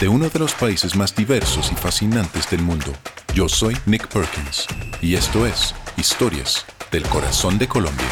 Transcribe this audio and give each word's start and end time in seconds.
de 0.00 0.08
uno 0.08 0.28
de 0.28 0.38
los 0.38 0.54
países 0.54 0.94
más 0.94 1.14
diversos 1.14 1.72
y 1.72 1.74
fascinantes 1.74 2.48
del 2.50 2.62
mundo. 2.62 2.92
Yo 3.34 3.48
soy 3.48 3.76
Nick 3.86 4.06
Perkins 4.08 4.66
y 5.02 5.14
esto 5.14 5.44
es 5.44 5.74
Historias 5.96 6.64
del 6.92 7.02
Corazón 7.04 7.58
de 7.58 7.66
Colombia. 7.66 8.06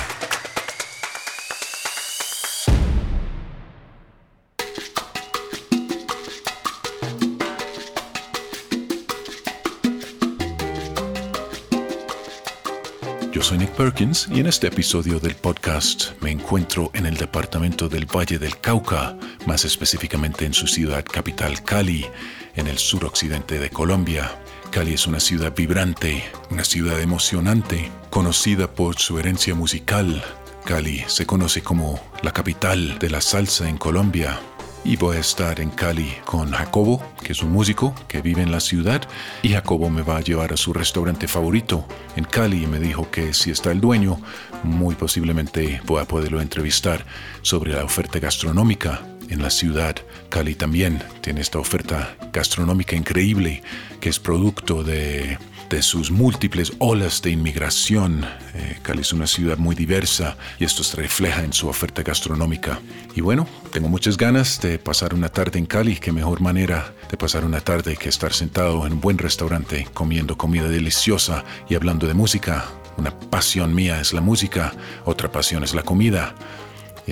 Yo 13.33 13.43
soy 13.43 13.59
Nick 13.59 13.73
Perkins 13.73 14.29
y 14.33 14.41
en 14.41 14.47
este 14.47 14.67
episodio 14.67 15.21
del 15.21 15.37
podcast 15.37 16.13
me 16.23 16.31
encuentro 16.31 16.91
en 16.95 17.05
el 17.05 17.17
departamento 17.17 17.89
del 17.89 18.07
Valle 18.07 18.39
del 18.39 18.59
Cauca, 18.59 19.15
más 19.47 19.65
específicamente 19.65 20.45
en 20.45 20.53
su 20.53 20.67
ciudad 20.67 21.05
capital 21.05 21.63
Cali, 21.63 22.07
en 22.55 22.67
el 22.67 22.79
suroccidente 22.79 23.59
de 23.59 23.71
Colombia. 23.71 24.39
Cali 24.71 24.95
es 24.95 25.07
una 25.07 25.21
ciudad 25.21 25.55
vibrante, 25.55 26.25
una 26.51 26.65
ciudad 26.65 27.01
emocionante, 27.01 27.91
conocida 28.11 28.67
por 28.67 28.99
su 28.99 29.19
herencia 29.19 29.55
musical. 29.55 30.23
Cali 30.65 31.05
se 31.07 31.27
conoce 31.27 31.63
como 31.63 32.01
la 32.23 32.33
capital 32.33 32.99
de 32.99 33.11
la 33.11 33.21
salsa 33.21 33.69
en 33.69 33.79
Colombia 33.79 34.41
y 34.85 34.97
voy 34.97 35.17
a 35.17 35.21
estar 35.21 35.61
en 35.61 35.71
Cali 35.71 36.13
con 36.25 36.53
Jacobo, 36.53 37.03
que 37.23 37.33
es 37.33 37.43
un 37.43 37.51
músico 37.51 37.95
que 38.07 38.23
vive 38.23 38.43
en 38.43 38.53
la 38.53 38.61
ciudad, 38.61 39.03
y 39.43 39.49
Jacobo 39.49 39.91
me 39.91 40.03
va 40.03 40.19
a 40.19 40.21
llevar 40.21 40.53
a 40.53 40.57
su 40.57 40.73
restaurante 40.73 41.27
favorito 41.27 41.87
en 42.15 42.25
Cali 42.25 42.65
y 42.65 42.67
me 42.67 42.79
dijo 42.79 43.11
que 43.11 43.35
si 43.35 43.51
está 43.51 43.73
el 43.73 43.81
dueño, 43.81 44.21
muy 44.63 44.95
posiblemente 44.95 45.81
voy 45.87 46.03
a 46.03 46.07
poderlo 46.07 46.41
entrevistar 46.41 47.05
sobre 47.43 47.73
la 47.73 47.85
oferta 47.85 48.21
gastronómica 48.21 49.03
en 49.31 49.43
la 49.43 49.51
ciudad. 49.51 49.97
Cali 50.29 50.55
también 50.55 51.03
tiene 51.21 51.41
esta 51.41 51.59
oferta 51.59 52.17
gastronómica 52.33 52.97
increíble 52.97 53.63
que 54.01 54.09
es 54.09 54.19
producto 54.19 54.83
de 54.83 55.39
de 55.69 55.83
sus 55.83 56.11
múltiples 56.11 56.73
olas 56.79 57.23
de 57.23 57.31
inmigración. 57.31 58.25
Eh, 58.55 58.79
Cali 58.83 59.01
es 59.01 59.13
una 59.13 59.27
ciudad 59.27 59.59
muy 59.59 59.75
diversa 59.75 60.37
y 60.59 60.65
esto 60.65 60.85
se 60.85 60.97
refleja 60.97 61.43
en 61.43 61.53
su 61.53 61.69
oferta 61.69 62.03
gastronómica. 62.03 62.81
Y 63.15 63.21
bueno, 63.21 63.47
tengo 63.73 63.89
muchas 63.89 64.17
ganas 64.17 64.61
de 64.61 64.79
pasar 64.79 65.15
una 65.15 65.29
tarde 65.29 65.59
en 65.59 65.67
Cali. 65.67 65.97
Qué 65.97 66.13
mejor 66.13 66.41
manera 66.41 66.95
de 67.11 67.17
pasar 67.17 67.45
una 67.45 67.61
tarde 67.61 67.97
que 67.97 68.09
estar 68.09 68.33
sentado 68.33 68.87
en 68.87 68.95
un 68.95 69.01
buen 69.01 69.19
restaurante 69.19 69.87
comiendo 69.93 70.37
comida 70.37 70.69
deliciosa 70.69 71.45
y 71.69 71.75
hablando 71.75 72.07
de 72.07 72.15
música. 72.15 72.65
Una 72.97 73.19
pasión 73.19 73.75
mía 73.75 74.01
es 74.01 74.13
la 74.13 74.23
música, 74.23 74.73
otra 75.05 75.31
pasión 75.31 75.63
es 75.65 75.75
la 75.75 75.83
comida 75.83 76.35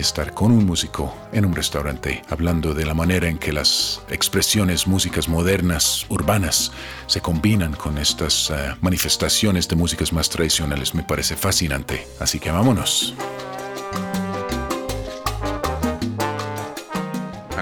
estar 0.01 0.35
con 0.35 0.53
un 0.53 0.67
músico 0.67 1.15
en 1.33 1.45
un 1.45 1.55
restaurante 1.55 2.23
hablando 2.29 2.75
de 2.75 2.85
la 2.85 2.95
manera 2.95 3.29
en 3.29 3.39
que 3.39 3.53
las 3.53 4.03
expresiones 4.09 4.87
músicas 4.87 5.29
modernas, 5.29 6.07
urbanas, 6.09 6.73
se 7.07 7.21
combinan 7.21 7.75
con 7.75 7.99
estas 7.99 8.51
eh, 8.51 8.75
manifestaciones 8.81 9.69
de 9.69 9.77
músicas 9.77 10.13
más 10.13 10.29
tradicionales 10.29 10.95
me 10.95 11.03
parece 11.03 11.37
fascinante. 11.37 12.07
Así 12.21 12.41
que 12.41 12.51
vámonos. 12.51 13.15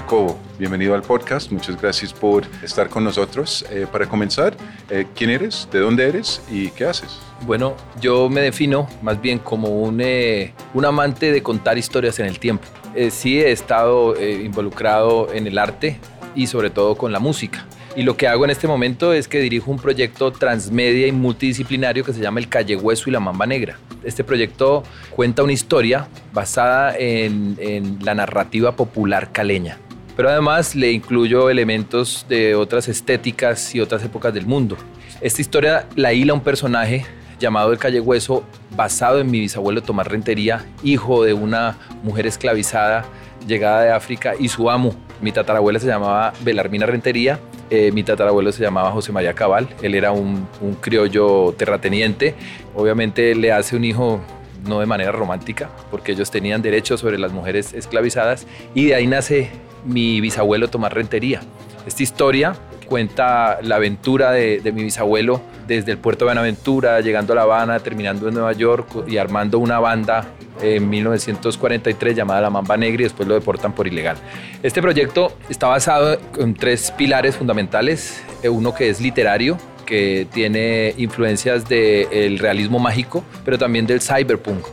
Jacobo, 0.03 0.37
bienvenido 0.59 0.95
al 0.95 1.01
podcast. 1.01 1.49
Muchas 1.49 1.81
gracias 1.81 2.11
por 2.11 2.43
estar 2.61 2.89
con 2.89 3.05
nosotros. 3.05 3.65
Eh, 3.71 3.87
para 3.89 4.05
comenzar, 4.05 4.53
eh, 4.89 5.05
¿quién 5.15 5.29
eres? 5.29 5.65
¿De 5.71 5.79
dónde 5.79 6.05
eres? 6.05 6.41
¿Y 6.51 6.71
qué 6.71 6.83
haces? 6.83 7.19
Bueno, 7.45 7.77
yo 8.01 8.27
me 8.27 8.41
defino 8.41 8.89
más 9.01 9.21
bien 9.21 9.39
como 9.39 9.69
un, 9.69 10.01
eh, 10.01 10.53
un 10.73 10.83
amante 10.83 11.31
de 11.31 11.41
contar 11.41 11.77
historias 11.77 12.19
en 12.19 12.25
el 12.25 12.37
tiempo. 12.37 12.65
sí 13.11 13.39
he 13.39 13.51
estado 13.51 14.21
involucrado 14.21 15.33
en 15.33 15.47
el 15.47 15.57
arte 15.57 15.97
y 16.35 16.47
sobre 16.47 16.69
todo 16.69 16.95
con 16.95 17.13
la 17.13 17.19
música. 17.19 17.65
Y 17.95 18.03
lo 18.03 18.17
que 18.17 18.27
hago 18.27 18.43
en 18.43 18.51
este 18.51 18.67
momento 18.67 19.13
es 19.13 19.29
que 19.29 19.39
dirijo 19.39 19.71
un 19.71 19.79
proyecto 19.79 20.31
transmedia 20.31 21.07
y 21.07 21.13
multidisciplinario 21.13 22.03
que 22.03 22.11
se 22.11 22.19
llama 22.19 22.41
El 22.41 22.49
Calle 22.49 22.75
Hueso 22.75 23.09
y 23.09 23.13
la 23.13 23.21
Mamba 23.21 23.45
Negra. 23.45 23.77
Este 24.03 24.25
proyecto 24.25 24.83
cuenta 25.11 25.43
una 25.43 25.53
historia 25.53 26.09
basada 26.33 26.93
en, 26.97 27.55
en 27.59 27.99
la 28.03 28.15
narrativa 28.15 28.75
popular 28.75 29.31
caleña 29.31 29.79
pero 30.15 30.29
además 30.29 30.75
le 30.75 30.91
incluyo 30.91 31.49
elementos 31.49 32.25
de 32.29 32.55
otras 32.55 32.87
estéticas 32.87 33.73
y 33.75 33.79
otras 33.79 34.03
épocas 34.03 34.33
del 34.33 34.45
mundo. 34.45 34.77
Esta 35.21 35.41
historia 35.41 35.87
la 35.95 36.13
hila 36.13 36.33
un 36.33 36.41
personaje 36.41 37.05
llamado 37.39 37.71
el 37.71 37.79
Calle 37.79 37.99
Hueso, 37.99 38.43
basado 38.75 39.19
en 39.19 39.29
mi 39.29 39.39
bisabuelo 39.39 39.81
Tomás 39.81 40.07
Rentería, 40.07 40.65
hijo 40.83 41.23
de 41.23 41.33
una 41.33 41.77
mujer 42.03 42.25
esclavizada 42.25 43.05
llegada 43.47 43.83
de 43.83 43.91
África 43.91 44.33
y 44.39 44.47
su 44.47 44.69
amo. 44.69 44.95
Mi 45.21 45.31
tatarabuela 45.31 45.79
se 45.79 45.87
llamaba 45.87 46.33
Belarmina 46.41 46.85
Rentería, 46.85 47.39
eh, 47.69 47.91
mi 47.91 48.03
tatarabuelo 48.03 48.51
se 48.51 48.63
llamaba 48.63 48.91
José 48.91 49.11
María 49.11 49.33
Cabal, 49.33 49.67
él 49.81 49.95
era 49.95 50.11
un, 50.11 50.47
un 50.61 50.75
criollo 50.75 51.53
terrateniente, 51.57 52.35
obviamente 52.75 53.35
le 53.35 53.51
hace 53.51 53.75
un 53.75 53.83
hijo 53.83 54.21
no 54.63 54.79
de 54.79 54.85
manera 54.85 55.11
romántica, 55.11 55.69
porque 55.91 56.13
ellos 56.13 56.31
tenían 56.31 56.61
derechos 56.61 56.99
sobre 57.01 57.17
las 57.17 57.31
mujeres 57.31 57.73
esclavizadas, 57.73 58.47
y 58.73 58.85
de 58.85 58.95
ahí 58.95 59.07
nace 59.07 59.51
mi 59.85 60.21
bisabuelo 60.21 60.69
Tomás 60.69 60.93
Rentería. 60.93 61.41
Esta 61.85 62.03
historia 62.03 62.55
cuenta 62.87 63.59
la 63.61 63.75
aventura 63.75 64.31
de, 64.31 64.61
mi 64.73 64.83
bisabuelo 64.83 65.41
desde 65.67 65.91
el 65.91 65.97
puerto 65.97 66.25
de 66.25 66.29
Buenaventura, 66.29 67.01
llegando 67.01 67.33
a 67.33 67.35
La 67.35 67.41
Habana, 67.43 67.79
terminando 67.79 68.27
en 68.27 68.33
Nueva 68.33 68.53
York 68.53 68.87
y 69.07 69.17
armando 69.17 69.59
una 69.59 69.79
banda 69.79 70.25
en 70.61 70.89
1943 70.89 72.15
llamada 72.15 72.41
La 72.41 72.49
Mamba 72.49 72.77
Negra 72.77 73.01
y 73.01 73.03
después 73.05 73.27
lo 73.27 73.33
deportan 73.33 73.73
por 73.73 73.87
ilegal. 73.87 74.17
Este 74.61 74.81
proyecto 74.81 75.35
está 75.49 75.67
basado 75.67 76.17
en 76.37 76.53
tres 76.53 76.91
pilares 76.91 77.35
fundamentales. 77.35 78.21
Eh, 78.43 78.49
uno 78.49 78.73
que 78.73 78.89
es 78.89 79.01
literario, 79.01 79.57
que 79.85 80.27
tiene 80.33 80.93
influencias 80.97 81.67
del 81.67 82.39
realismo 82.39 82.79
mágico, 82.79 83.23
pero 83.45 83.57
también 83.57 83.85
del 83.85 84.01
cyberpunk. 84.01 84.65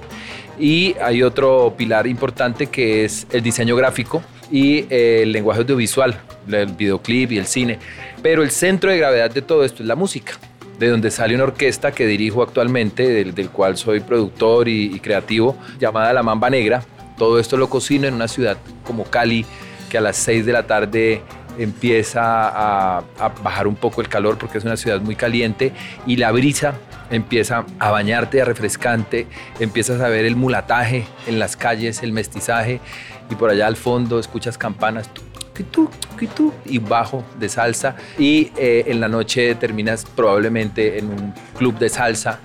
Y 0.59 0.95
hay 1.03 1.23
otro 1.23 1.75
pilar 1.77 2.07
importante 2.07 2.67
que 2.67 3.05
es 3.05 3.27
el 3.31 3.43
diseño 3.43 3.77
gráfico, 3.77 4.23
y 4.51 4.87
el 4.91 5.33
lenguaje 5.33 5.61
audiovisual, 5.61 6.21
el 6.51 6.73
videoclip 6.73 7.33
y 7.33 7.39
el 7.39 7.47
cine. 7.47 7.79
Pero 8.23 8.43
el 8.43 8.51
centro 8.51 8.91
de 8.91 8.99
gravedad 8.99 9.31
de 9.31 9.43
todo 9.43 9.65
esto 9.65 9.83
es 9.83 9.89
la 9.89 9.95
música, 9.95 10.33
de 10.79 10.89
donde 10.89 11.11
sale 11.11 11.35
una 11.35 11.45
orquesta 11.45 11.93
que 11.93 12.07
dirijo 12.07 12.43
actualmente, 12.43 13.09
del, 13.09 13.51
cual 13.51 13.77
soy 13.77 14.01
productor 14.01 14.69
y, 14.69 14.99
creativo, 15.01 15.57
llamada 15.79 16.12
La 16.12 16.23
Mamba 16.23 16.51
Negra. 16.51 16.83
Todo 17.17 17.39
esto 17.39 17.57
lo 17.57 17.69
cocino 17.69 18.07
en 18.09 18.15
una 18.15 18.29
ciudad 18.29 18.57
como 18.85 19.05
Cali, 19.05 19.45
que 19.89 19.99
a 19.99 20.01
las 20.01 20.17
6 20.17 20.47
de 20.47 20.53
la 20.53 20.67
tarde 20.67 21.23
empieza 21.61 22.23
a, 22.23 23.03
bajar 23.45 23.67
un 23.67 23.77
poco 23.77 24.01
el 24.01 24.09
calor 24.09 24.39
porque 24.39 24.59
es 24.59 24.65
una 24.65 24.77
ciudad 24.77 25.01
muy 25.01 25.15
caliente 25.15 25.73
y 26.07 26.17
la 26.17 26.33
brisa 26.33 26.75
empieza 27.11 27.67
a 27.79 27.91
bañarte 27.91 28.41
a 28.41 28.45
refrescante, 28.45 29.27
empiezas 29.59 30.01
a 30.01 30.09
ver 30.09 30.25
el 30.25 30.37
mulataje 30.37 31.07
en 31.27 31.39
las 31.39 31.57
calles, 31.57 32.03
el 32.03 32.12
mestizaje 32.12 32.81
y 33.31 33.35
por 33.35 33.51
allá 33.51 33.67
al 33.67 33.77
fondo 33.77 34.19
escuchas 34.19 34.57
campanas 34.57 35.11
y 36.65 36.79
bajo 36.79 37.23
de 37.39 37.49
salsa 37.51 37.95
y 38.19 38.51
eh, 38.57 38.85
en 38.87 38.99
la 38.99 39.09
noche 39.09 39.55
terminas 39.57 40.07
probablemente 40.07 40.99
en 40.99 41.09
un 41.11 41.35
club 41.59 41.79
de 41.79 41.91
salsa 41.91 42.39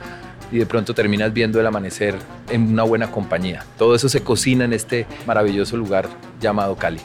y 0.51 0.57
de 0.57 0.65
pronto 0.65 0.93
terminas 0.93 1.31
viendo 1.31 1.59
el 1.59 1.65
amanecer 1.65 2.15
en 2.49 2.73
una 2.73 2.83
buena 2.83 3.11
compañía. 3.11 3.65
Todo 3.77 3.95
eso 3.95 4.09
se 4.09 4.21
cocina 4.21 4.65
en 4.65 4.73
este 4.73 5.07
maravilloso 5.25 5.77
lugar 5.77 6.07
llamado 6.41 6.75
Cali. 6.75 6.99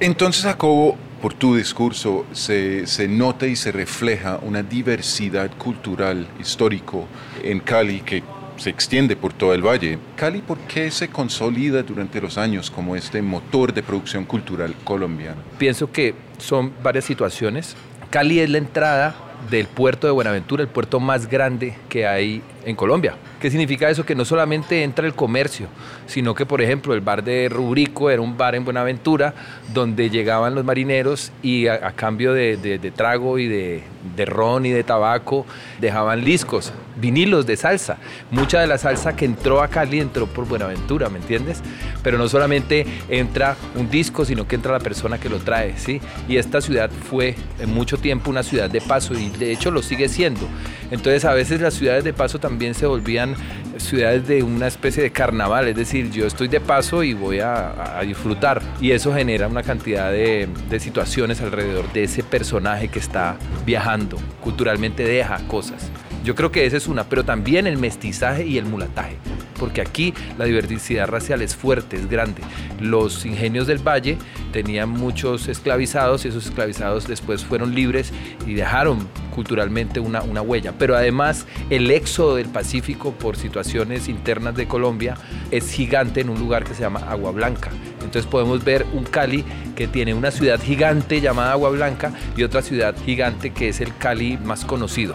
Entonces, 0.00 0.44
Jacobo, 0.44 0.96
por 1.20 1.34
tu 1.34 1.56
discurso 1.56 2.24
se, 2.32 2.86
se, 2.86 3.08
nota 3.08 3.46
y 3.46 3.56
se 3.56 3.72
refleja 3.72 4.38
una 4.42 4.62
diversidad 4.62 5.50
cultural, 5.58 6.28
histórico 6.38 7.08
en 7.42 7.58
Cali 7.58 8.00
que 8.00 8.22
se 8.58 8.70
extiende 8.70 9.16
por 9.16 9.32
todo 9.32 9.54
el 9.54 9.66
valle. 9.66 9.98
Cali, 10.14 10.40
¿por 10.40 10.58
qué 10.58 10.92
se 10.92 11.08
consolida 11.08 11.82
durante 11.82 12.20
los 12.20 12.38
años 12.38 12.70
como 12.70 12.94
este 12.94 13.22
motor 13.22 13.74
de 13.74 13.82
producción 13.82 14.24
cultural 14.24 14.74
colombiano? 14.84 15.42
Pienso 15.58 15.90
que 15.90 16.14
son 16.38 16.72
varias 16.80 17.04
situaciones. 17.04 17.74
Cali 18.10 18.38
es 18.38 18.50
la 18.50 18.58
entrada 18.58 19.16
del 19.50 19.66
puerto 19.66 20.06
de 20.06 20.12
Buenaventura, 20.12 20.62
el 20.62 20.68
puerto 20.68 21.00
más 21.00 21.28
grande 21.28 21.76
que 21.88 22.06
hay 22.06 22.42
en 22.68 22.76
Colombia. 22.76 23.14
¿Qué 23.40 23.50
significa 23.50 23.88
eso? 23.88 24.04
Que 24.04 24.14
no 24.14 24.24
solamente 24.24 24.82
entra 24.82 25.06
el 25.06 25.14
comercio, 25.14 25.68
sino 26.06 26.34
que, 26.34 26.44
por 26.44 26.60
ejemplo, 26.60 26.92
el 26.92 27.00
bar 27.00 27.24
de 27.24 27.48
Rubrico 27.48 28.10
era 28.10 28.20
un 28.20 28.36
bar 28.36 28.54
en 28.54 28.64
Buenaventura 28.64 29.34
donde 29.72 30.10
llegaban 30.10 30.54
los 30.54 30.64
marineros 30.64 31.32
y 31.42 31.66
a, 31.66 31.92
cambio 31.92 32.32
de, 32.32 32.92
trago 32.94 33.38
y 33.38 33.48
de, 33.48 33.82
de, 34.16 34.24
ron 34.26 34.66
y 34.66 34.70
de 34.70 34.84
tabaco 34.84 35.46
dejaban 35.80 36.24
discos, 36.24 36.72
vinilos 36.96 37.46
de 37.46 37.56
salsa. 37.56 37.96
Mucha 38.30 38.60
de 38.60 38.66
la 38.66 38.76
salsa 38.76 39.16
que 39.16 39.24
entró 39.24 39.62
a 39.62 39.68
Cali 39.68 40.00
entró 40.00 40.26
por 40.26 40.46
Buenaventura, 40.46 41.08
¿me 41.08 41.18
entiendes? 41.18 41.62
Pero 42.02 42.18
no 42.18 42.28
solamente 42.28 42.86
entra 43.08 43.56
un 43.76 43.88
disco, 43.88 44.24
sino 44.24 44.46
que 44.46 44.56
entra 44.56 44.72
la 44.72 44.80
persona 44.80 45.18
que 45.18 45.28
lo 45.28 45.38
trae, 45.38 45.78
¿sí? 45.78 46.00
Y 46.28 46.36
esta 46.36 46.60
ciudad 46.60 46.90
fue 46.90 47.34
en 47.58 47.72
mucho 47.72 47.96
tiempo 47.96 48.30
una 48.30 48.42
ciudad 48.42 48.68
de 48.68 48.80
paso 48.82 49.14
y 49.14 49.30
de 49.30 49.52
hecho 49.52 49.70
lo 49.70 49.82
sigue 49.82 50.08
siendo. 50.08 50.46
Entonces 50.90 51.24
a 51.24 51.32
veces 51.32 51.60
las 51.60 51.74
ciudades 51.74 52.04
de 52.04 52.12
paso 52.12 52.38
también 52.38 52.57
se 52.74 52.86
volvían 52.86 53.34
ciudades 53.76 54.26
de 54.26 54.42
una 54.42 54.66
especie 54.66 55.02
de 55.02 55.10
carnaval, 55.10 55.68
es 55.68 55.76
decir, 55.76 56.10
yo 56.10 56.26
estoy 56.26 56.48
de 56.48 56.60
paso 56.60 57.02
y 57.02 57.14
voy 57.14 57.40
a, 57.40 58.00
disfrutar. 58.06 58.62
Y 58.80 58.92
eso 58.92 59.12
genera 59.14 59.48
una 59.48 59.62
cantidad 59.62 60.10
de, 60.10 60.48
de 60.68 60.80
situaciones 60.80 61.40
alrededor 61.40 61.92
de 61.92 62.04
ese 62.04 62.22
personaje 62.22 62.88
que 62.88 62.98
está 62.98 63.36
viajando, 63.64 64.18
culturalmente 64.40 65.04
deja 65.04 65.38
cosas. 65.46 65.90
Yo 66.24 66.34
creo 66.34 66.50
que 66.50 66.66
esa 66.66 66.76
es 66.76 66.88
una, 66.88 67.04
pero 67.04 67.24
también 67.24 67.66
el 67.66 67.78
mestizaje 67.78 68.44
y 68.44 68.58
el 68.58 68.66
mulataje, 68.66 69.16
porque 69.58 69.80
aquí 69.80 70.12
la 70.36 70.44
diversidad 70.44 71.08
racial 71.08 71.42
es 71.42 71.56
fuerte, 71.56 71.96
es 71.96 72.08
grande. 72.08 72.42
Los 72.80 73.24
ingenios 73.24 73.66
del 73.66 73.78
valle 73.78 74.18
tenían 74.52 74.88
muchos 74.90 75.48
esclavizados 75.48 76.24
y 76.24 76.28
esos 76.28 76.46
esclavizados 76.46 77.06
después 77.06 77.44
fueron 77.44 77.74
libres 77.74 78.12
y 78.46 78.54
dejaron 78.54 79.08
culturalmente 79.34 80.00
una, 80.00 80.22
una 80.22 80.42
huella. 80.42 80.74
Pero 80.78 80.96
además 80.96 81.46
el 81.70 81.90
éxodo 81.90 82.36
del 82.36 82.48
Pacífico 82.48 83.12
por 83.12 83.36
situaciones 83.36 84.08
internas 84.08 84.56
de 84.56 84.66
Colombia 84.66 85.16
es 85.50 85.70
gigante 85.70 86.20
en 86.20 86.30
un 86.30 86.38
lugar 86.38 86.64
que 86.64 86.74
se 86.74 86.82
llama 86.82 87.00
Agua 87.08 87.30
Blanca. 87.30 87.70
Entonces 88.02 88.26
podemos 88.26 88.64
ver 88.64 88.84
un 88.92 89.04
Cali 89.04 89.44
que 89.76 89.86
tiene 89.86 90.14
una 90.14 90.30
ciudad 90.30 90.60
gigante 90.60 91.20
llamada 91.20 91.52
Agua 91.52 91.70
Blanca 91.70 92.12
y 92.36 92.42
otra 92.42 92.62
ciudad 92.62 92.94
gigante 93.04 93.50
que 93.50 93.68
es 93.68 93.80
el 93.80 93.96
Cali 93.96 94.38
más 94.38 94.64
conocido. 94.64 95.14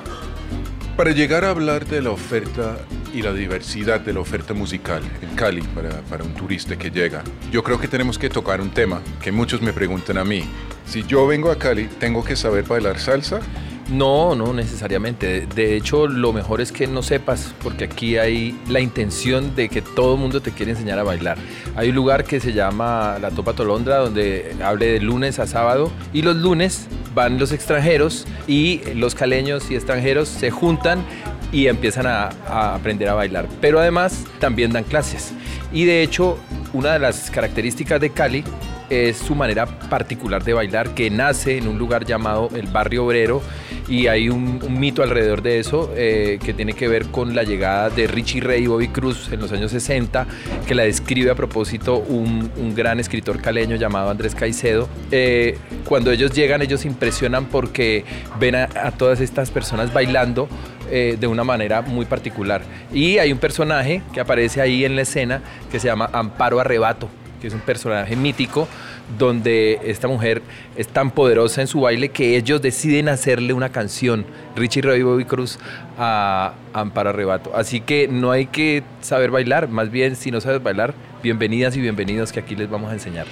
Para 0.97 1.09
llegar 1.09 1.43
a 1.43 1.49
hablar 1.49 1.87
de 1.87 2.03
la 2.03 2.11
oferta 2.11 2.77
y 3.11 3.23
la 3.23 3.33
diversidad 3.33 3.99
de 3.99 4.13
la 4.13 4.19
oferta 4.19 4.53
musical 4.53 5.01
en 5.23 5.35
Cali 5.35 5.61
para, 5.61 5.89
para, 6.01 6.23
un 6.23 6.35
turista 6.35 6.77
que 6.77 6.91
llega, 6.91 7.23
yo 7.51 7.63
creo 7.63 7.79
que 7.79 7.87
tenemos 7.87 8.19
que 8.19 8.29
tocar 8.29 8.61
un 8.61 8.69
tema 8.69 9.01
que 9.19 9.31
muchos 9.31 9.59
me 9.59 9.73
preguntan 9.73 10.19
a 10.19 10.23
mí. 10.23 10.43
Si 10.85 11.01
yo 11.01 11.25
vengo 11.25 11.49
a 11.49 11.57
Cali, 11.57 11.85
¿tengo 11.99 12.23
que 12.23 12.35
saber 12.35 12.65
bailar 12.65 12.99
salsa? 12.99 13.39
No, 13.89 14.33
no 14.33 14.53
necesariamente. 14.53 15.45
De 15.45 15.75
hecho, 15.75 16.07
lo 16.07 16.31
mejor 16.31 16.61
es 16.61 16.71
que 16.71 16.87
no 16.87 17.03
sepas, 17.03 17.53
porque 17.61 17.85
aquí 17.85 18.17
hay 18.17 18.57
la 18.69 18.79
intención 18.79 19.55
de 19.55 19.67
que 19.67 19.81
todo 19.81 20.15
el 20.15 20.21
mundo 20.21 20.41
te 20.41 20.51
quiere 20.51 20.71
enseñar 20.71 20.99
a 20.99 21.03
bailar. 21.03 21.37
Hay 21.75 21.89
un 21.89 21.95
lugar 21.95 22.23
que 22.23 22.39
se 22.39 22.53
llama 22.53 23.17
La 23.21 23.29
Topa 23.31 23.53
Tolondra, 23.53 23.97
donde 23.97 24.55
hable 24.63 24.93
de 24.93 24.99
lunes 24.99 25.39
a 25.39 25.47
sábado, 25.47 25.91
y 26.13 26.21
los 26.21 26.37
lunes 26.37 26.87
van 27.13 27.37
los 27.37 27.51
extranjeros 27.51 28.25
y 28.47 28.81
los 28.95 29.15
caleños 29.15 29.69
y 29.69 29.75
extranjeros 29.75 30.29
se 30.29 30.49
juntan 30.49 31.03
y 31.51 31.67
empiezan 31.67 32.07
a, 32.07 32.29
a, 32.47 32.75
aprender 32.75 33.09
a 33.09 33.13
bailar. 33.13 33.47
Pero 33.61 33.79
además 33.79 34.25
también 34.39 34.71
dan 34.71 34.85
clases. 34.85 35.33
Y 35.71 35.85
de 35.85 36.01
hecho, 36.01 36.39
una 36.71 36.93
de 36.93 36.99
las 36.99 37.29
características 37.29 37.99
de 37.99 38.11
Cali 38.11 38.43
es 38.89 39.17
su 39.17 39.35
manera 39.35 39.65
particular 39.65 40.43
de 40.43 40.53
bailar 40.53 40.93
que 40.93 41.09
nace 41.09 41.57
en 41.57 41.67
un 41.67 41.77
lugar 41.77 42.05
llamado 42.05 42.49
el 42.55 42.67
Barrio 42.67 43.05
Obrero 43.05 43.41
y 43.87 44.07
hay 44.07 44.29
un, 44.29 44.59
mito 44.79 45.03
alrededor 45.03 45.41
de 45.41 45.59
eso 45.59 45.91
eh, 45.95 46.39
que 46.43 46.53
tiene 46.53 46.73
que 46.73 46.87
ver 46.87 47.07
con 47.07 47.35
la 47.35 47.43
llegada 47.43 47.89
de 47.89 48.07
Richie 48.07 48.41
Ray 48.41 48.63
y 48.63 48.67
Bobby 48.67 48.87
Cruz 48.87 49.29
en 49.31 49.39
los 49.39 49.51
años 49.51 49.71
60 49.71 50.25
que 50.67 50.75
la 50.75 50.83
describe 50.83 51.31
a 51.31 51.35
propósito 51.35 51.97
un, 51.97 52.51
gran 52.75 52.99
escritor 52.99 53.39
caleño 53.41 53.75
llamado 53.75 54.09
Andrés 54.09 54.33
Caicedo. 54.33 54.87
Eh, 55.11 55.57
cuando 55.85 56.11
ellos 56.11 56.31
llegan 56.31 56.61
ellos 56.61 56.85
impresionan 56.85 57.45
porque 57.45 58.03
ven 58.39 58.55
a, 58.55 58.67
todas 58.97 59.21
estas 59.21 59.51
personas 59.51 59.93
bailando 59.93 60.47
eh, 60.89 61.17
de 61.19 61.27
una 61.27 61.43
manera 61.43 61.81
muy 61.81 62.05
particular. 62.05 62.61
Y 62.91 63.19
hay 63.19 63.31
un 63.31 63.37
personaje 63.37 64.01
que 64.13 64.19
aparece 64.19 64.61
ahí 64.61 64.85
en 64.85 64.95
la 64.95 65.03
escena 65.03 65.41
que 65.71 65.79
se 65.79 65.87
llama 65.87 66.09
Amparo 66.13 66.59
Arrebato 66.59 67.09
que 67.43 67.47
es 67.47 67.53
un 67.53 67.59
personaje 67.59 68.15
mítico, 68.15 68.69
donde 69.17 69.79
esta 69.85 70.07
mujer 70.07 70.41
es 70.75 70.87
tan 70.87 71.11
poderosa 71.11 71.61
en 71.61 71.67
su 71.67 71.81
baile 71.81 72.09
que 72.09 72.37
ellos 72.37 72.61
deciden 72.61 73.09
hacerle 73.09 73.53
una 73.53 73.69
canción, 73.69 74.25
Richie 74.55 74.81
Ray 74.81 75.01
y 75.01 75.03
Bobby 75.03 75.25
Cruz, 75.25 75.59
a 75.97 76.53
Amparo 76.73 77.09
Arrebato. 77.09 77.55
Así 77.55 77.81
que 77.81 78.07
no 78.07 78.31
hay 78.31 78.47
que 78.47 78.83
saber 79.01 79.31
bailar, 79.31 79.67
más 79.67 79.91
bien 79.91 80.15
si 80.15 80.31
no 80.31 80.41
sabes 80.41 80.61
bailar, 80.63 80.93
bienvenidas 81.21 81.75
y 81.77 81.81
bienvenidos 81.81 82.31
que 82.31 82.39
aquí 82.39 82.55
les 82.55 82.69
vamos 82.69 82.91
a 82.91 82.93
enseñar. 82.93 83.27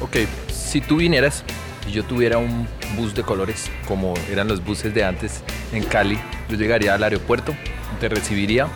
Ok, 0.00 0.28
si 0.48 0.80
tú 0.80 0.96
vinieras 0.96 1.44
y 1.86 1.92
yo 1.92 2.04
tuviera 2.04 2.38
un 2.38 2.66
bus 2.96 3.14
de 3.14 3.22
colores, 3.22 3.70
como 3.86 4.14
eran 4.30 4.48
los 4.48 4.64
buses 4.64 4.94
de 4.94 5.04
antes 5.04 5.42
en 5.72 5.84
Cali, 5.84 6.18
yo 6.48 6.56
llegaría 6.56 6.94
al 6.94 7.02
aeropuerto, 7.02 7.54
te 8.00 8.08
recibiría, 8.08 8.68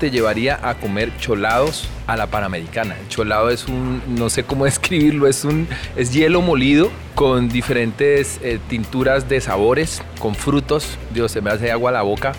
te 0.00 0.10
llevaría 0.10 0.58
a 0.68 0.74
comer 0.74 1.12
cholados 1.18 1.88
a 2.08 2.16
la 2.16 2.26
Panamericana. 2.26 2.96
El 2.98 3.08
cholado 3.08 3.50
es 3.50 3.68
un, 3.68 4.02
no 4.08 4.30
sé 4.30 4.42
cómo 4.42 4.64
describirlo, 4.66 5.28
es 5.28 5.44
un 5.44 5.68
es 5.96 6.12
hielo 6.12 6.42
molido 6.42 6.90
con 7.14 7.48
diferentes 7.48 8.40
eh, 8.42 8.58
tinturas 8.68 9.28
de 9.28 9.40
sabores, 9.40 10.02
con 10.18 10.34
frutos. 10.34 10.98
Dios, 11.14 11.30
se 11.30 11.40
me 11.40 11.50
hace 11.50 11.70
agua 11.70 11.90
a 11.90 11.92
la 11.92 12.02
boca 12.02 12.32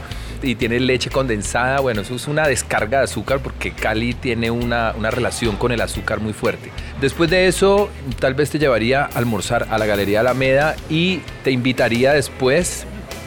y 0.44 0.56
tiene 0.56 0.80
leche 0.80 1.10
condensada. 1.10 1.80
Bueno, 1.80 2.02
eso 2.02 2.16
es 2.16 2.28
una 2.28 2.48
descarga 2.48 3.00
de 3.00 3.04
azúcar 3.06 3.40
porque 3.40 3.72
Cali 3.72 4.14
tiene 4.14 4.52
una, 4.52 4.94
una, 4.98 5.10
relación 5.10 5.56
con 5.56 5.72
el 5.72 5.82
azúcar 5.82 6.20
muy 6.20 6.34
fuerte. 6.34 6.72
Después 7.02 7.30
de 7.30 7.48
eso, 7.48 7.90
tal 8.20 8.34
vez 8.34 8.50
te 8.50 8.60
llevaría 8.60 9.04
a 9.04 9.06
almorzar 9.06 9.68
a 9.70 9.78
la 9.78 9.86
Galería 9.86 10.20
Alameda 10.20 10.76
y 10.90 11.22
te 11.44 11.52
invitaría 11.52 12.14
después 12.14 12.86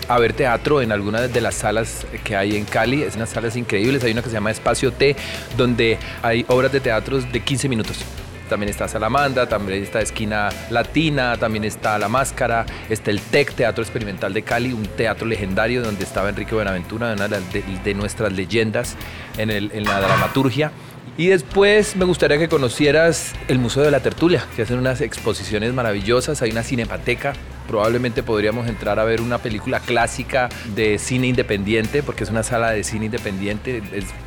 a 0.08 0.18
ver 0.18 0.32
teatro 0.35 0.82
en 0.82 0.92
alguna 0.92 1.23
de 1.23 1.40
las 1.40 1.56
salas 1.56 2.06
que 2.23 2.37
hay 2.37 2.56
en 2.56 2.64
Cali. 2.64 3.02
Es 3.02 3.16
unas 3.16 3.30
salas 3.30 3.56
increíbles. 3.56 4.04
Hay 4.04 4.12
una 4.12 4.23
que 4.23 4.28
se 4.28 4.35
llama 4.35 4.50
Espacio 4.50 4.92
T, 4.92 5.16
donde 5.56 5.99
hay 6.23 6.44
obras 6.49 6.73
de 6.73 6.80
teatro 6.80 7.20
de 7.20 7.40
15 7.40 7.68
minutos 7.68 8.04
también 8.46 8.70
está 8.70 8.88
Salamanda, 8.88 9.48
también 9.48 9.82
está 9.82 10.00
Esquina 10.00 10.48
Latina, 10.70 11.36
también 11.36 11.64
está 11.64 11.98
La 11.98 12.08
Máscara, 12.08 12.66
está 12.88 13.10
el 13.10 13.20
TEC, 13.20 13.54
Teatro 13.54 13.82
Experimental 13.82 14.32
de 14.32 14.42
Cali, 14.42 14.72
un 14.72 14.86
teatro 14.86 15.26
legendario 15.26 15.82
donde 15.82 16.04
estaba 16.04 16.28
Enrique 16.28 16.54
Buenaventura, 16.54 17.12
una 17.12 17.28
de, 17.28 17.94
nuestras 17.94 18.32
leyendas 18.32 18.96
en, 19.38 19.50
en 19.50 19.84
la 19.84 20.00
dramaturgia. 20.00 20.72
Y 21.18 21.28
después 21.28 21.96
me 21.96 22.04
gustaría 22.04 22.38
que 22.38 22.49
conocieras 22.49 23.32
el 23.49 23.58
Museo 23.58 23.82
de 23.82 23.90
la 23.90 24.00
Tertulia, 24.00 24.44
que 24.54 24.62
hacen 24.62 24.78
unas 24.78 25.00
exposiciones 25.00 25.73
maravillosas, 25.73 26.42
hay 26.42 26.50
una 26.50 26.62
cinepateca 26.62 27.32
probablemente 27.66 28.23
podríamos 28.23 28.68
entrar 28.68 28.99
a 28.99 29.04
ver 29.04 29.20
una 29.20 29.38
película 29.38 29.80
clásica 29.80 30.49
de 30.75 30.99
cine 30.99 31.26
independiente, 31.28 32.02
porque 32.02 32.25
es 32.25 32.30
una 32.30 32.42
sala 32.42 32.70
de 32.70 32.85
cine 32.85 33.06
independiente, 33.06 33.82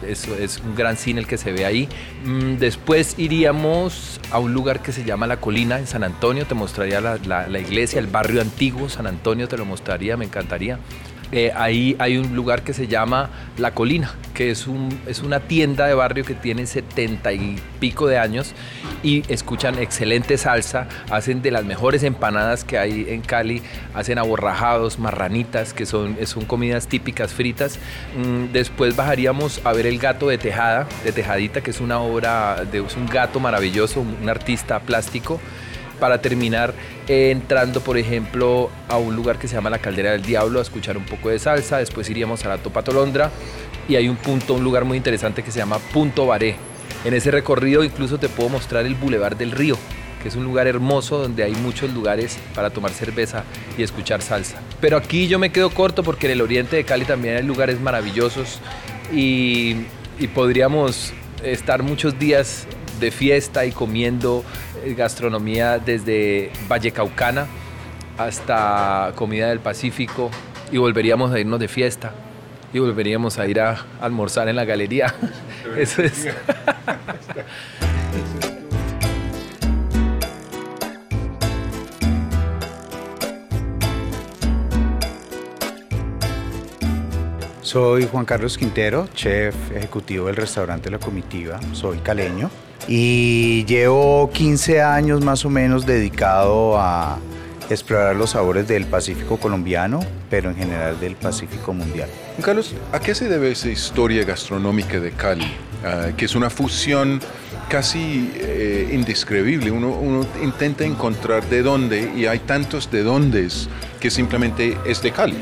es, 0.07 0.59
un 0.59 0.75
gran 0.75 0.97
cine 0.97 1.21
el 1.21 1.27
que 1.27 1.37
se 1.37 1.51
ve 1.51 1.65
ahí. 1.65 1.87
Mm, 2.25 2.57
después 2.57 3.15
iríamos 3.17 4.19
a 4.31 4.39
un 4.39 4.53
lugar 4.53 4.81
que 4.81 4.91
se 4.91 5.03
llama 5.03 5.27
La 5.27 5.37
Colina 5.37 5.79
en 5.79 5.87
San 5.87 6.03
Antonio, 6.03 6.45
te 6.45 6.55
mostraría 6.55 7.01
la, 7.01 7.59
iglesia, 7.59 7.99
el 7.99 8.07
barrio 8.07 8.41
antiguo 8.41 8.89
San 8.89 9.07
Antonio, 9.07 9.47
te 9.47 9.57
lo 9.57 9.65
mostraría, 9.65 10.17
me 10.17 10.25
encantaría. 10.25 10.79
Eh, 11.31 11.51
ahí 11.55 11.95
hay 11.99 12.17
un 12.17 12.35
lugar 12.35 12.63
que 12.63 12.73
se 12.73 12.87
llama 12.87 13.29
La 13.57 13.71
Colina, 13.73 14.15
que 14.33 14.49
es, 14.49 14.65
un, 14.67 14.99
es 15.05 15.21
una 15.21 15.39
tienda 15.39 15.85
de 15.85 15.93
barrio 15.93 16.25
que 16.25 16.33
tiene 16.33 16.65
setenta 16.65 17.31
y 17.33 17.57
pico 17.79 18.07
de 18.07 18.17
años 18.17 18.53
y 19.03 19.23
escuchan 19.31 19.77
excelente 19.77 20.37
salsa, 20.37 20.87
hacen 21.11 21.41
de 21.41 21.51
las 21.51 21.65
mejores 21.65 22.03
empanadas 22.03 22.63
que 22.63 22.77
hay 22.79 23.05
en 23.09 23.21
Cali, 23.21 23.61
hacen 23.93 24.17
aborrajados, 24.17 24.97
marranitas, 24.97 25.73
que 25.73 25.85
son, 25.85 26.17
son 26.25 26.45
comidas 26.45 26.87
típicas 26.87 27.31
fritas. 27.31 27.77
Mm, 28.17 28.51
después 28.51 28.95
bajaríamos 28.95 29.61
a 29.65 29.73
ver 29.73 29.85
El 29.85 29.99
Gato 29.99 30.29
de 30.29 30.37
Tejada, 30.37 30.87
de 31.03 31.11
Tejadita, 31.11 31.61
que 31.61 31.71
es 31.71 31.79
una 31.79 31.99
obra 31.99 32.65
de 32.71 32.81
un 32.81 33.07
gato 33.11 33.39
maravilloso, 33.39 34.01
un 34.01 34.29
artista 34.29 34.79
plástico 34.79 35.39
para 35.99 36.21
terminar 36.21 36.73
entrando, 37.07 37.81
por 37.81 37.97
ejemplo, 37.97 38.69
a 38.87 38.97
un 38.97 39.15
lugar 39.15 39.37
que 39.37 39.47
se 39.47 39.55
llama 39.55 39.69
la 39.69 39.79
Caldera 39.79 40.11
del 40.11 40.21
Diablo 40.21 40.59
a 40.59 40.61
escuchar 40.61 40.97
un 40.97 41.05
poco 41.05 41.29
de 41.29 41.39
salsa. 41.39 41.77
Después 41.77 42.09
iríamos 42.09 42.45
a 42.45 42.49
la 42.49 42.57
Topa 42.57 42.83
Tolondra 42.83 43.31
y 43.87 43.95
hay 43.95 44.07
un 44.07 44.15
punto, 44.15 44.53
un 44.53 44.63
lugar 44.63 44.85
muy 44.85 44.97
interesante 44.97 45.43
que 45.43 45.51
se 45.51 45.59
llama 45.59 45.79
Punto 45.93 46.25
Baré. 46.25 46.55
En 47.05 47.13
ese 47.13 47.31
recorrido 47.31 47.83
incluso 47.83 48.17
te 48.17 48.29
puedo 48.29 48.49
mostrar 48.49 48.85
el 48.85 48.95
Boulevard 48.95 49.37
del 49.37 49.51
Río, 49.51 49.77
que 50.21 50.27
es 50.27 50.35
un 50.35 50.43
lugar 50.43 50.67
hermoso 50.67 51.17
donde 51.17 51.43
hay 51.43 51.53
muchos 51.53 51.93
lugares 51.93 52.37
para 52.53 52.69
tomar 52.69 52.91
cerveza 52.91 53.43
y 53.77 53.83
escuchar 53.83 54.21
salsa. 54.21 54.59
Pero 54.81 54.97
aquí 54.97 55.27
yo 55.27 55.39
me 55.39 55.51
quedo 55.51 55.69
corto 55.69 56.03
porque 56.03 56.27
en 56.27 56.33
el 56.33 56.41
oriente 56.41 56.75
de 56.75 56.83
Cali 56.83 57.05
también 57.05 57.37
hay 57.37 57.43
lugares 57.43 57.79
maravillosos 57.79 58.59
y, 59.13 59.85
y 60.19 60.27
podríamos 60.27 61.13
estar 61.43 61.83
muchos 61.83 62.19
días 62.19 62.67
de 62.99 63.11
fiesta 63.11 63.65
y 63.65 63.71
comiendo 63.71 64.43
eh, 64.83 64.93
gastronomía 64.93 65.79
desde 65.79 66.51
Vallecaucana 66.67 67.47
hasta 68.17 69.13
comida 69.15 69.49
del 69.49 69.59
Pacífico 69.59 70.29
y 70.71 70.77
volveríamos 70.77 71.31
a 71.31 71.39
irnos 71.39 71.59
de 71.59 71.67
fiesta 71.67 72.13
y 72.73 72.79
volveríamos 72.79 73.39
a 73.39 73.47
ir 73.47 73.59
a 73.59 73.85
almorzar 74.01 74.47
en 74.49 74.55
la 74.55 74.65
galería. 74.65 75.13
Eso 75.77 76.03
es. 76.03 76.27
Soy 87.61 88.07
Juan 88.11 88.25
Carlos 88.25 88.57
Quintero, 88.57 89.07
chef 89.13 89.55
ejecutivo 89.71 90.25
del 90.25 90.35
restaurante 90.35 90.89
La 90.89 90.97
Comitiva. 90.97 91.59
Soy 91.73 91.99
caleño 91.99 92.49
y 92.87 93.65
llevo 93.65 94.29
15 94.31 94.81
años 94.81 95.23
más 95.23 95.45
o 95.45 95.49
menos 95.49 95.85
dedicado 95.85 96.79
a 96.79 97.19
explorar 97.69 98.15
los 98.15 98.31
sabores 98.31 98.67
del 98.67 98.85
Pacífico 98.85 99.37
colombiano, 99.37 99.99
pero 100.29 100.49
en 100.49 100.55
general 100.55 100.99
del 100.99 101.15
Pacífico 101.15 101.73
mundial. 101.73 102.09
Carlos, 102.41 102.73
¿a 102.91 102.99
qué 102.99 103.13
se 103.13 103.29
debe 103.29 103.51
esa 103.51 103.69
historia 103.69 104.23
gastronómica 104.23 104.99
de 104.99 105.11
Cali? 105.11 105.51
Ah, 105.83 106.09
que 106.17 106.25
es 106.25 106.35
una 106.35 106.49
fusión 106.49 107.21
casi 107.69 108.31
eh, 108.35 108.89
indescribible. 108.91 109.71
Uno, 109.71 109.91
uno, 109.91 110.25
intenta 110.43 110.83
encontrar 110.83 111.47
de 111.47 111.61
dónde 111.61 112.11
y 112.15 112.25
hay 112.25 112.39
tantos 112.39 112.91
de 112.91 113.03
dónde 113.03 113.47
que 113.99 114.09
simplemente 114.09 114.77
es 114.85 115.01
de 115.01 115.11
Cali. 115.11 115.37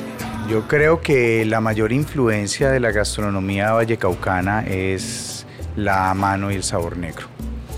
Yo 0.50 0.68
creo 0.68 1.02
que 1.02 1.44
la 1.46 1.60
mayor 1.60 1.92
influencia 1.92 2.70
de 2.70 2.80
la 2.80 2.92
gastronomía 2.92 3.72
vallecaucana 3.72 4.66
es 4.66 5.37
la 5.78 6.14
mano 6.14 6.52
y 6.52 6.56
el 6.56 6.64
sabor 6.64 6.98
negro. 6.98 7.28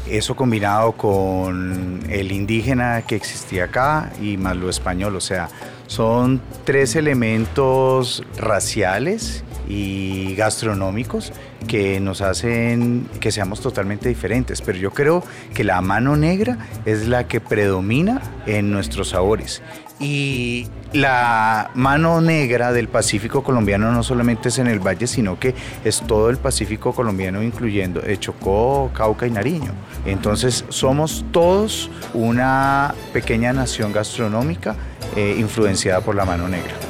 Eso 0.07 0.35
combinado 0.35 0.93
con 0.93 2.01
el 2.09 2.31
indígena 2.31 3.03
que 3.03 3.15
existía 3.15 3.65
acá 3.65 4.11
y 4.19 4.37
más 4.37 4.55
lo 4.55 4.69
español, 4.69 5.15
o 5.15 5.21
sea, 5.21 5.49
son 5.85 6.41
tres 6.63 6.95
elementos 6.95 8.23
raciales 8.37 9.43
y 9.69 10.35
gastronómicos 10.35 11.31
que 11.67 11.99
nos 11.99 12.21
hacen 12.21 13.07
que 13.21 13.31
seamos 13.31 13.61
totalmente 13.61 14.09
diferentes. 14.09 14.61
Pero 14.61 14.77
yo 14.77 14.91
creo 14.91 15.23
que 15.53 15.63
la 15.63 15.79
mano 15.81 16.17
negra 16.17 16.57
es 16.85 17.07
la 17.07 17.27
que 17.27 17.39
predomina 17.39 18.21
en 18.47 18.71
nuestros 18.71 19.09
sabores. 19.09 19.61
Y 19.99 20.67
la 20.93 21.71
mano 21.75 22.21
negra 22.21 22.71
del 22.71 22.87
Pacífico 22.87 23.43
colombiano 23.43 23.91
no 23.91 24.01
solamente 24.01 24.47
es 24.49 24.57
en 24.57 24.67
el 24.67 24.79
valle, 24.79 25.07
sino 25.07 25.37
que 25.37 25.53
es 25.83 26.01
todo 26.07 26.29
el 26.29 26.37
Pacífico 26.37 26.93
colombiano, 26.93 27.43
incluyendo 27.43 28.01
Chocó, 28.15 28.89
Cauca 28.93 29.27
y 29.27 29.31
Nariño. 29.31 29.73
Entonces 30.05 30.65
somos 30.69 31.25
todos 31.31 31.91
una 32.13 32.95
pequeña 33.13 33.53
nación 33.53 33.91
gastronómica 33.91 34.75
eh, 35.15 35.35
influenciada 35.37 36.01
por 36.01 36.15
la 36.15 36.25
mano 36.25 36.47
negra. 36.47 36.88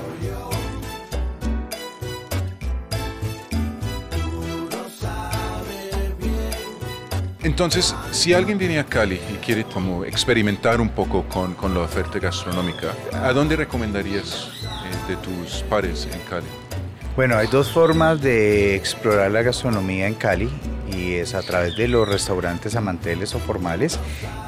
Entonces, 7.50 7.96
si 8.12 8.32
alguien 8.32 8.60
viene 8.60 8.78
a 8.78 8.86
Cali 8.86 9.20
y 9.34 9.38
quiere 9.44 9.64
como 9.64 10.06
experimentar 10.06 10.80
un 10.80 10.90
poco 10.90 11.24
con, 11.24 11.56
con 11.56 11.74
la 11.74 11.80
oferta 11.80 12.20
gastronómica, 12.20 12.94
¿a 13.12 13.34
dónde 13.34 13.56
recomendarías 13.56 14.50
eh, 14.64 15.10
de 15.10 15.16
tus 15.16 15.64
pares 15.64 16.08
en 16.14 16.20
Cali? 16.30 16.46
Bueno, 17.16 17.36
hay 17.38 17.48
dos 17.48 17.72
formas 17.72 18.22
de 18.22 18.76
explorar 18.76 19.32
la 19.32 19.42
gastronomía 19.42 20.06
en 20.06 20.14
Cali 20.14 20.48
y 20.96 21.16
es 21.16 21.34
a 21.34 21.42
través 21.42 21.76
de 21.76 21.88
los 21.88 22.08
restaurantes 22.08 22.76
amanteles 22.76 23.34
o 23.34 23.40
formales 23.40 24.00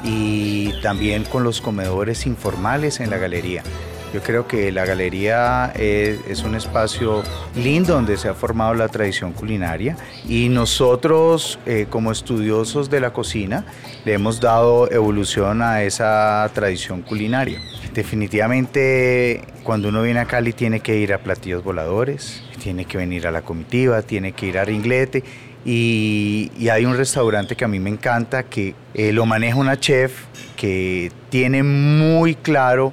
y 0.04 0.80
también 0.80 1.24
con 1.24 1.42
los 1.42 1.60
comedores 1.60 2.24
informales 2.24 3.00
en 3.00 3.10
la 3.10 3.18
galería. 3.18 3.64
Yo 4.12 4.20
creo 4.20 4.46
que 4.46 4.70
la 4.72 4.84
galería 4.84 5.72
es, 5.74 6.42
un 6.42 6.54
espacio 6.54 7.22
lindo 7.54 7.94
donde 7.94 8.18
se 8.18 8.28
ha 8.28 8.34
formado 8.34 8.74
la 8.74 8.88
tradición 8.88 9.32
culinaria 9.32 9.96
y 10.28 10.50
nosotros 10.50 11.58
eh, 11.64 11.86
como 11.88 12.12
estudiosos 12.12 12.90
de 12.90 13.00
la 13.00 13.14
cocina 13.14 13.64
le 14.04 14.12
hemos 14.12 14.38
dado 14.38 14.90
evolución 14.90 15.62
a 15.62 15.82
esa 15.82 16.50
tradición 16.52 17.00
culinaria. 17.00 17.58
Definitivamente 17.94 19.42
cuando 19.62 19.88
uno 19.88 20.02
viene 20.02 20.20
a 20.20 20.26
Cali 20.26 20.52
tiene 20.52 20.80
que 20.80 20.98
ir 20.98 21.14
a 21.14 21.18
platillos 21.18 21.64
voladores, 21.64 22.42
tiene 22.62 22.84
que 22.84 22.98
venir 22.98 23.26
a 23.26 23.30
la 23.30 23.40
comitiva, 23.40 24.02
tiene 24.02 24.32
que 24.32 24.46
ir 24.46 24.58
a 24.58 24.64
Ringlete 24.64 25.24
y, 25.64 26.50
hay 26.70 26.84
un 26.84 26.96
restaurante 26.96 27.56
que 27.56 27.64
a 27.64 27.68
mí 27.68 27.78
me 27.78 27.90
encanta 27.90 28.42
que 28.42 28.74
eh, 28.94 29.12
lo 29.12 29.24
maneja 29.24 29.56
una 29.56 29.78
chef 29.78 30.24
que 30.56 31.10
tiene 31.30 31.62
muy 31.62 32.34
claro 32.34 32.92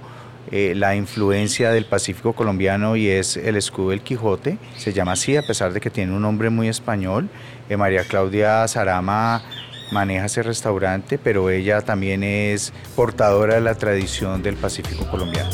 eh, 0.52 0.74
la 0.76 0.96
influencia 0.96 1.72
del 1.72 1.86
Pacífico 1.86 2.34
colombiano 2.34 2.96
y 2.96 3.08
es 3.08 3.38
el 3.38 3.56
escudo 3.56 3.92
del 3.92 4.02
Quijote. 4.02 4.58
Se 4.78 4.94
llama 4.94 5.12
así 5.12 5.38
a 5.38 5.44
pesar 5.44 5.74
de 5.74 5.80
que 5.80 5.90
tiene 5.90 6.14
un 6.14 6.22
nombre 6.22 6.50
muy 6.50 6.68
español. 6.68 7.30
Eh, 7.70 7.78
María 7.78 8.04
Claudia 8.04 8.68
Sarama 8.68 9.44
maneja 9.92 10.26
ese 10.26 10.44
restaurante, 10.44 11.18
pero 11.18 11.50
ella 11.50 11.82
también 11.82 12.24
es 12.24 12.74
portadora 12.96 13.56
de 13.56 13.62
la 13.62 13.76
tradición 13.76 14.42
del 14.42 14.56
Pacífico 14.56 15.08
colombiano. 15.10 15.50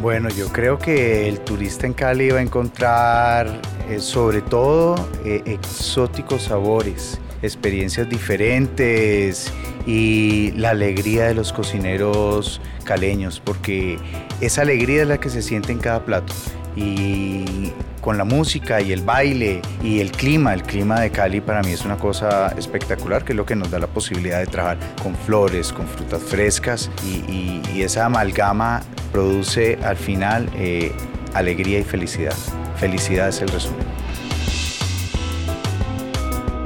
Bueno, 0.00 0.30
yo 0.30 0.48
creo 0.48 0.78
que 0.78 1.28
el 1.28 1.40
turista 1.40 1.86
en 1.86 1.92
Cali 1.92 2.30
va 2.30 2.38
a 2.38 2.42
encontrar 2.42 3.60
eh, 3.88 4.00
sobre 4.00 4.42
todo 4.42 4.96
eh, 5.24 5.42
exóticos 5.46 6.42
sabores, 6.44 7.18
experiencias 7.42 8.08
diferentes 8.08 9.52
y 9.86 10.52
la 10.52 10.70
alegría 10.70 11.26
de 11.26 11.34
los 11.34 11.52
cocineros 11.52 12.60
caleños, 12.84 13.40
porque 13.40 13.98
esa 14.40 14.62
alegría 14.62 15.02
es 15.02 15.08
la 15.08 15.18
que 15.18 15.30
se 15.30 15.42
siente 15.42 15.72
en 15.72 15.78
cada 15.78 16.04
plato. 16.04 16.34
Y 16.76 17.72
con 18.00 18.16
la 18.16 18.24
música 18.24 18.80
y 18.80 18.92
el 18.92 19.02
baile 19.02 19.60
y 19.82 20.00
el 20.00 20.12
clima, 20.12 20.54
el 20.54 20.62
clima 20.62 21.00
de 21.00 21.10
Cali 21.10 21.40
para 21.40 21.62
mí 21.62 21.72
es 21.72 21.84
una 21.84 21.96
cosa 21.96 22.48
espectacular, 22.56 23.24
que 23.24 23.32
es 23.32 23.36
lo 23.36 23.44
que 23.44 23.56
nos 23.56 23.70
da 23.70 23.78
la 23.78 23.86
posibilidad 23.86 24.38
de 24.38 24.46
trabajar 24.46 24.78
con 25.02 25.14
flores, 25.16 25.72
con 25.72 25.86
frutas 25.86 26.22
frescas 26.22 26.90
y, 27.04 27.82
esa 27.82 28.06
amalgama 28.06 28.82
produce 29.12 29.78
al 29.84 29.96
final 29.96 30.50
eh, 30.56 30.90
alegría 31.32 31.78
y 31.78 31.84
felicidad. 31.84 32.34
Felicidad 32.78 33.28
es 33.28 33.42
el 33.42 33.48
resumen. 33.48 33.86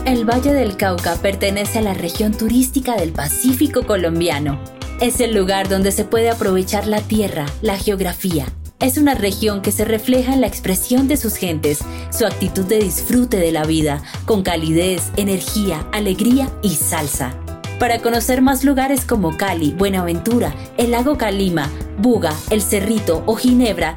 El 0.05 0.29
Valle 0.29 0.53
del 0.53 0.77
Cauca 0.77 1.17
pertenece 1.17 1.79
a 1.79 1.83
la 1.83 1.95
región 1.95 2.33
turística 2.33 2.97
del 2.97 3.13
Pacífico 3.13 3.87
colombiano. 3.87 4.61
Es 5.01 5.21
el 5.21 5.35
lugar 5.35 5.69
donde 5.69 5.91
se 5.91 6.05
puede 6.05 6.29
aprovechar 6.29 6.87
la 6.87 7.01
tierra, 7.01 7.47
la 7.63 7.79
geografía. 7.79 8.47
Es 8.79 8.99
una 8.99 9.15
región 9.15 9.63
que 9.63 9.73
se 9.73 9.85
refleja 9.85 10.35
en 10.35 10.43
la 10.43 10.49
expresión 10.49 11.09
de 11.09 11.17
sus 11.17 11.37
gentes, 11.37 11.79
su 12.11 12.27
actitud 12.27 12.65
de 12.67 12.81
disfrute 12.81 13.39
de 13.39 13.53
la 13.53 13.65
vida, 13.65 14.03
con 14.27 14.43
calidez, 14.43 15.13
energía, 15.17 15.87
alegría 15.93 16.51
y 16.63 16.71
salsa. 16.71 17.35
Para 17.79 18.01
conocer 18.01 18.43
más 18.43 18.65
lugares 18.65 19.05
como 19.05 19.37
Cali, 19.37 19.73
Buenaventura, 19.73 20.55
el 20.77 20.91
lago 20.91 21.17
Calima, 21.17 21.71
Buga, 21.99 22.35
El 22.51 22.61
Cerrito 22.61 23.23
o 23.27 23.35
Ginebra, 23.35 23.97